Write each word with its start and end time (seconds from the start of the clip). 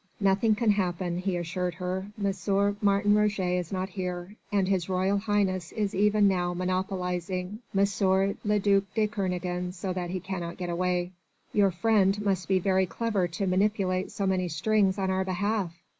"Nothing 0.19 0.55
can 0.55 0.71
happen," 0.71 1.19
he 1.19 1.37
assured 1.37 1.75
her. 1.75 2.07
"M. 2.17 2.75
Martin 2.81 3.13
Roget 3.13 3.59
is 3.59 3.71
not 3.71 3.89
here, 3.89 4.35
and 4.51 4.67
His 4.67 4.89
Royal 4.89 5.19
Highness 5.19 5.71
is 5.73 5.93
even 5.93 6.27
now 6.27 6.55
monopolising 6.55 7.59
M. 7.77 8.33
le 8.43 8.57
duc 8.59 8.83
de 8.95 9.05
Kernogan 9.07 9.71
so 9.71 9.93
that 9.93 10.09
he 10.09 10.19
cannot 10.19 10.57
get 10.57 10.71
away." 10.71 11.11
"Your 11.53 11.69
friend 11.69 12.19
must 12.25 12.47
be 12.47 12.57
very 12.57 12.87
clever 12.87 13.27
to 13.27 13.45
manipulate 13.45 14.09
so 14.09 14.25
many 14.25 14.47
strings 14.47 14.97
on 14.97 15.11
our 15.11 15.23
behalf!" 15.23 15.71